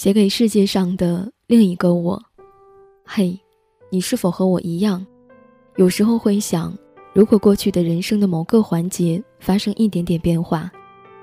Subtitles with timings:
[0.00, 2.18] 写给世界上的另一个我。
[3.04, 3.38] 嘿，
[3.90, 5.06] 你是否和我一样？
[5.76, 6.74] 有时候会想，
[7.12, 10.72] 如果过去的人生的某个环节发生一点点变化，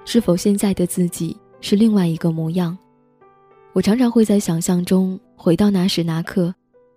[0.05, 2.77] 是否现在的自己是另外一个模样？
[3.73, 6.53] 我常常会在想象中回到那时那刻，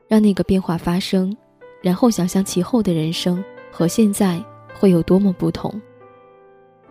[0.07, 1.35] 让那个变化发生，
[1.81, 3.43] 然后想象其后的人生
[3.73, 4.39] 和现在
[4.79, 5.81] 会有多么不同。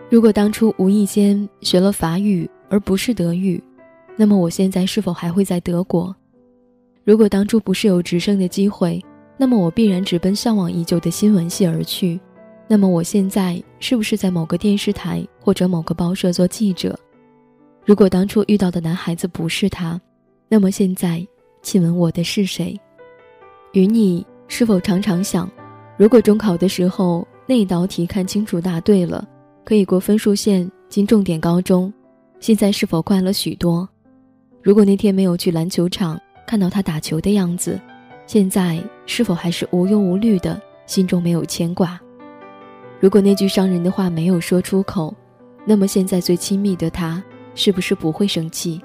[0.10, 3.64] 如果当初无意间学了法语而不是德语，
[4.22, 6.14] 那么我现在是否还会在德国？
[7.06, 9.02] 如果当初不是有直升的机会，
[9.38, 12.20] 那么我必然直奔向往已久的新闻系而去。
[12.68, 17.00] 那么我现在是不是在某个电视台或者某个报社做记者？
[17.86, 19.98] 如果当初遇到的男孩子不是他，
[20.50, 21.26] 那么现在
[21.62, 22.78] 亲吻我的是谁？
[23.72, 25.50] 与你是否常常想，
[25.96, 29.26] 如果中考的时候那一道题看清楚答对了？
[29.64, 31.94] 可以过分数线进重点高中，
[32.42, 33.88] 现在是否快乐许多？
[34.62, 37.80] 如果那天没有去篮球场看到他打球的样子，
[38.28, 41.98] 现在是否还是无忧无虑的，心中没有牵挂？
[43.00, 45.16] 如果那句伤人的话没有说出口，
[45.66, 47.24] 那么现在最亲密的他，
[47.56, 48.82] 是不是不会生气？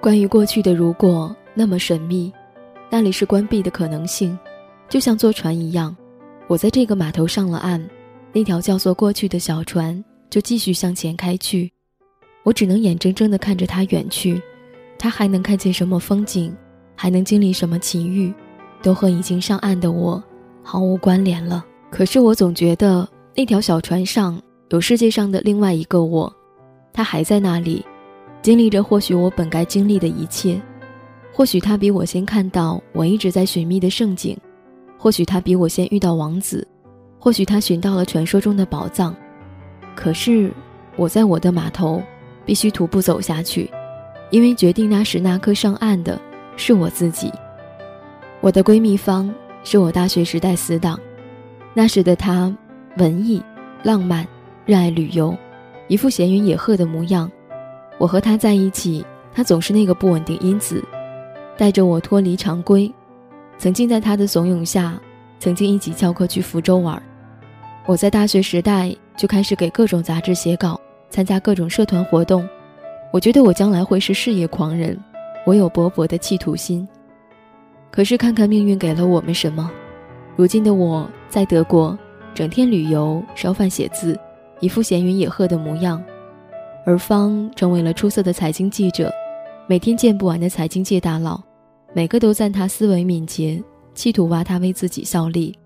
[0.00, 2.32] 关于过去的如果那么神秘，
[2.90, 4.36] 那里是关闭的可能性，
[4.88, 5.96] 就像坐船一样。
[6.48, 7.88] 我在这个码头上了岸，
[8.32, 11.72] 那条叫做过去的小船就继续向前开去。
[12.44, 14.40] 我只能眼睁睁地看着他远去，
[14.98, 16.54] 他还能看见什么风景，
[16.94, 18.32] 还能经历什么奇遇，
[18.82, 20.22] 都和已经上岸的我
[20.62, 21.64] 毫无关联了。
[21.90, 24.40] 可是我总觉得那条小船上
[24.70, 26.32] 有世界上的另外一个我，
[26.92, 27.84] 他还在那里，
[28.42, 30.60] 经历着或许我本该经历的一切，
[31.32, 34.36] 或许他比我先看到我一直在寻觅的盛景。
[35.00, 36.66] 或许他比我先遇到王子，
[37.20, 39.14] 或许他寻到了传说中的宝藏，
[39.98, 40.48] 可是
[40.94, 42.00] 我在我的码头
[42.46, 43.68] 必须徒步走下去，
[44.30, 46.16] 因为决定那时那刻上岸的
[46.56, 47.32] 是我自己。
[48.40, 49.28] 我的闺蜜方
[49.64, 50.96] 是我大学时代死党，
[51.74, 52.56] 那时的她
[52.98, 53.42] 文艺、
[53.82, 54.24] 浪漫、
[54.64, 55.36] 热爱旅游，
[55.88, 57.28] 一副闲云野鹤的模样。
[57.98, 60.80] 我和她在一起，她总是那个不稳定因子，
[61.56, 62.88] 带着我脱离常规。
[63.58, 64.96] 曾经在他的怂恿下，
[65.40, 67.02] 曾经一起翘课去福州玩。
[67.84, 70.80] 我在大学时代就开始给各种杂志写稿，
[71.10, 72.48] 参加各种社团活动。
[73.12, 74.96] 我觉得我将来会是事业狂人，
[75.44, 76.86] 我有勃勃的企图心。
[77.90, 79.68] 可是看看命运给了我们什么，
[80.36, 81.98] 如今的我在德国，
[82.32, 84.16] 整天旅游、烧饭、写字，
[84.60, 86.00] 一副闲云野鹤的模样。
[86.86, 89.12] 而方成为了出色的财经记者，
[89.66, 91.42] 每天见不完的财经界大佬。
[91.92, 93.60] 每个都赞他思维敏捷，
[93.94, 95.58] 企图挖他为自己效力。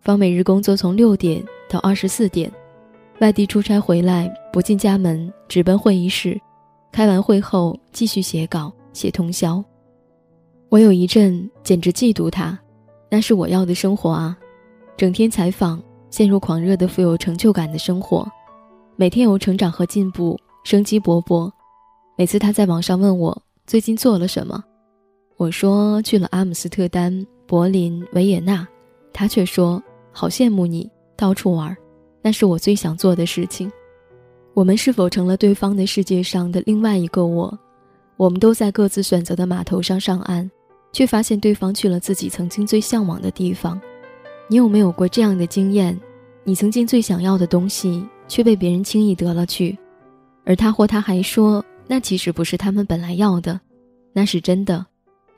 [0.00, 2.52] 方每日工作从六点到二十四点，
[3.22, 6.36] 外地出差回来不进家门，直奔会议室，
[6.90, 9.62] 开完会后继续写稿写通宵。
[10.68, 12.58] 我有一阵简直嫉妒他，
[13.08, 14.36] 那是我要的生活啊！
[14.96, 18.28] 整天采访，陷入狂热的富有成就感的生活，
[18.96, 21.48] 每天有成长和进步，生机勃勃。
[22.18, 24.64] 每次他在网上问我最近做了什么。
[25.36, 28.66] 我说去了阿姆斯特丹、柏林、维也纳，
[29.12, 31.76] 他却说好羡慕你到处玩，
[32.22, 33.70] 那是我最想做的事情。
[34.54, 37.58] 我们是否成了对方的世界上的另外一个我？
[38.16, 40.48] 我们都在各自选择的码头上上岸，
[40.92, 43.80] 却发现对方去了自己曾经最向往的地方。
[44.48, 45.98] 你有没有过这样的经验？
[46.44, 49.76] 你曾经最想要的东西，却被别人轻易得了去，
[50.44, 53.58] 而他或他还说那其实不是他们本来要的，
[54.12, 54.84] 那是真的。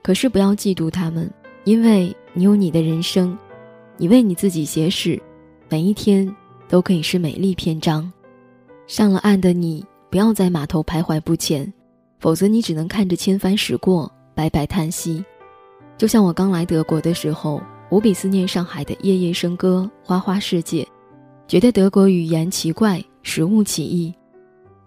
[0.02, 1.30] 可是不要嫉妒他们，
[1.64, 3.38] 因为你有你的人生，
[3.96, 5.20] 你为你自己写史，
[5.68, 6.34] 每一天
[6.74, 8.12] 都可以是美丽篇章。
[8.88, 11.72] 上了岸的你，不要在码头徘徊不前，
[12.18, 15.24] 否则你只能看着千帆驶过，白白叹息。
[15.96, 20.84] 就像我刚来德国的时候，无比思念上海的夜夜笙歌、花花世界，
[21.46, 24.12] 觉得德国语言奇怪，食物奇异。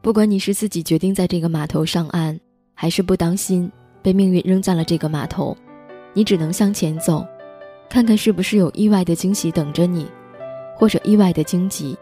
[0.02, 2.38] 不管你是自己决定在这个码头上岸，
[2.74, 3.72] 还是不当心。
[4.02, 5.56] 被命运扔在了这个码头，
[6.12, 7.26] 你只能向前走，
[7.90, 10.06] 看看是不是有意外的惊喜等着你，
[10.78, 11.98] 或者意外的荆棘，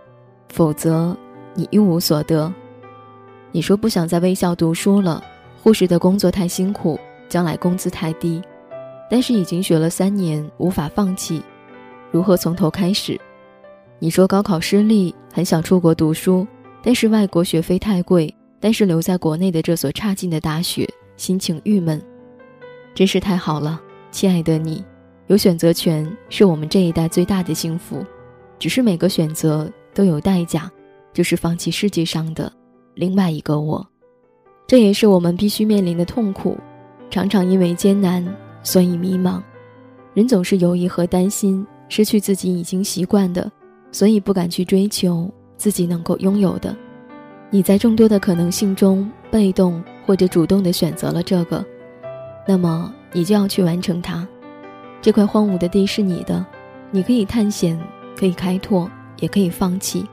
[0.50, 1.16] 否则
[1.54, 2.54] 你一无所得。
[3.52, 5.24] 你说不想在微笑读书了，
[5.64, 7.00] 护士的工作太辛苦，
[7.30, 8.42] 将来工资太低，
[9.10, 11.42] 但是已经学了三年，无法放弃，
[12.12, 13.20] 如何从头开始？
[13.98, 16.46] 你说高考失利，很想出国读书，
[16.84, 20.86] 但是外国学费太贵，但是留在国内的这所差劲的大学。
[21.16, 22.02] 心情郁闷，
[22.94, 23.82] 真是太好了，
[24.12, 24.84] 亲爱的你，
[25.28, 28.06] 有选择权是我们这一代最大的幸福。
[28.60, 30.72] 只是每个选择都有代价，
[31.14, 32.52] 就是放弃世界上的
[32.94, 33.86] 另外一个我。
[34.68, 36.58] 这也是我们必须面临的痛苦。
[37.10, 38.26] 常常因为艰难，
[38.64, 39.42] 所以迷茫。
[40.14, 43.52] 人总是犹疑和担心失去自己已经习惯的，
[43.92, 46.76] 所以不敢去追求自己能够拥有的。
[47.52, 51.64] 你在众多的可能性中，被动或者主动的选择了这个，
[52.48, 54.28] 那么你就要去完成它。
[55.00, 56.44] 这块荒芜的地是你的，
[56.90, 57.80] 你可以探险，
[58.16, 58.90] 可以开拓，
[59.20, 60.06] 也可以放弃。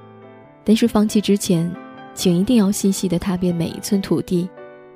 [0.64, 1.70] 但是放弃之前，
[2.14, 4.48] 请一定要细细的踏遍每一寸土地，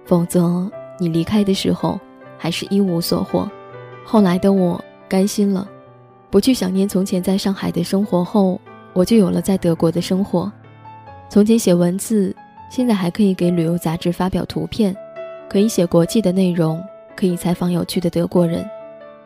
[0.04, 1.98] 否则你离开的时候
[2.38, 3.50] 还是一无所获。
[4.04, 5.68] 后来的我甘心了，
[6.30, 8.60] 不去想念从前在上海的生活后，
[8.92, 10.50] 我就有了在德国的生活。
[11.28, 12.34] 从前写文字，
[12.70, 14.96] 现在还可以给旅游杂志发表图片，
[15.48, 16.80] 可以写国际的内容，
[17.16, 18.64] 可以采访有趣的德国人。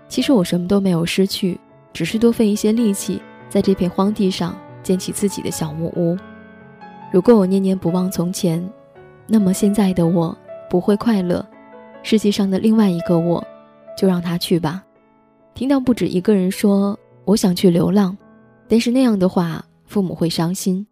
[0.08, 1.60] 其实我什么都没有失去，
[1.92, 3.20] 只是多费一些力气，
[3.50, 6.16] 在这片荒地上建起自己的小木屋。
[7.12, 8.66] 如果我念念不忘从前，
[9.26, 10.36] 那么现在的我
[10.70, 11.44] 不会快乐。
[12.02, 13.44] 世界上的另外一个我，
[13.98, 14.82] 就让他去吧。
[15.52, 18.16] 听到不止一个人说我想去流浪，
[18.68, 20.86] 但是那样的话，父母会伤心。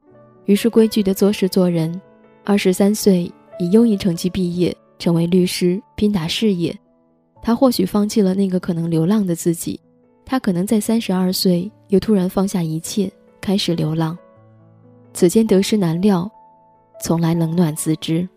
[0.44, 1.98] 于是规矩的做事做人，
[2.44, 6.76] 二十三岁以优异成绩毕业，成为律师，拼打事业。
[7.40, 9.80] 他或许放弃了那个可能流浪的自己，
[10.26, 14.16] 他可能在三十二岁又突然放下一切，开始流浪。
[15.12, 16.30] 此间得失难料，
[17.02, 18.28] 从来冷暖自知。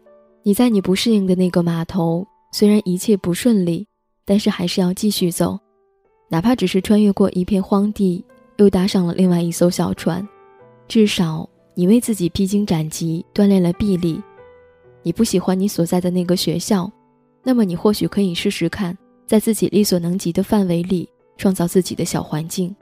[0.44, 3.88] 你在你不适应的那个码头，虽然一切不顺利，
[4.26, 5.60] 但是还是要继续走，
[6.30, 8.26] 哪怕只是穿越过一片荒地，
[8.58, 10.28] 又搭上了另外一艘小船，
[10.88, 11.48] 至少。
[11.74, 14.22] 你为自己披荆斩棘，锻炼了臂力。
[15.04, 16.92] 你不喜欢你所在的那个学校，
[17.44, 18.96] 那么你或许可以试试看，
[19.26, 21.08] 在自己力所能及的范围里
[21.38, 22.76] 创造自己的小环境，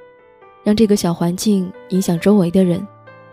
[0.64, 2.86] 让这个小环境影响周围的人。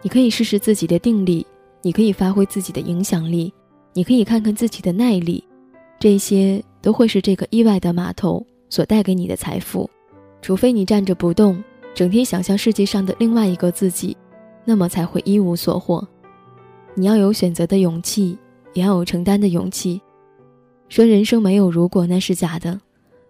[0.02, 1.46] 你可以试试自己的定力，
[1.82, 3.52] 你可以发挥自己的影响力，
[3.93, 5.43] 你可以看看自己的耐力，
[5.99, 9.88] 这些都会是这个意外的码头所带给你的财富。
[10.43, 11.62] 除非你站着不动，
[11.94, 14.17] 整天想象世界上的另外一个自己。
[14.69, 16.05] 那么才会一无所获。
[16.94, 18.37] 你要有选择的勇气，
[18.75, 20.00] 也要有承担的勇气。
[20.88, 22.81] 说人生没有如果，那是假的。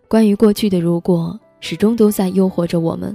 [0.08, 3.14] 关于过去的如果，始终都在诱惑着我们。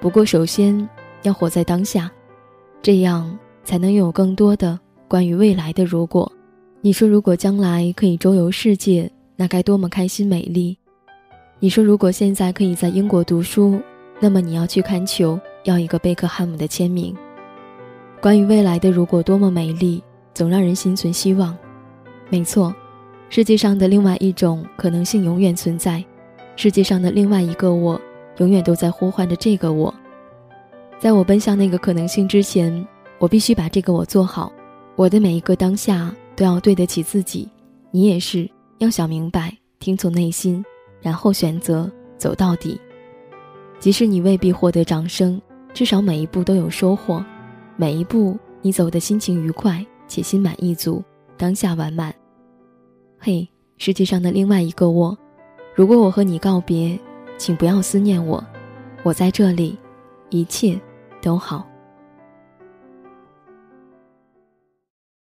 [0.00, 0.88] 不过，首先
[1.22, 2.10] 要活在当下，
[2.82, 4.78] 这样才能拥有更多的
[5.08, 6.30] 关于未来的如果。
[6.80, 10.76] 你说，如果将来可以周游世界，那该多么开心美丽！
[11.58, 13.80] 你说，如果现在可以在英国读书，
[14.20, 17.16] 那么你要去看球，要一个贝克汉姆的签名。
[18.20, 20.02] 关于未来的如果多么美丽，
[20.32, 21.56] 总让人心存希望。
[22.28, 22.72] 没错，
[23.30, 26.04] 世界上的另外一种可能性永远存在，
[26.54, 28.00] 世界上的另外一个我，
[28.38, 29.92] 永远都在呼唤着这个我。
[30.98, 32.86] 在我奔向那个可能性之前，
[33.18, 34.52] 我必须把这个我做好。
[34.94, 37.48] 我的每一个当下都要对得起自己。
[37.90, 38.48] 你也是
[38.78, 40.64] 要想明白，听从内心，
[41.00, 42.80] 然后选择走到底。
[43.78, 45.40] 即使你未必获得掌声，
[45.74, 47.24] 至少每一步都有收获。
[47.76, 51.02] 每一步，你走的心情愉快且心满意足，
[51.36, 52.14] 当下完满。
[53.18, 53.46] 嘿，
[53.76, 55.16] 世界上的另外一个我，
[55.74, 56.98] 如果我和你告别，
[57.38, 58.42] 请不要思念我，
[59.02, 59.78] 我在这里，
[60.30, 60.80] 一切
[61.20, 61.66] 都好。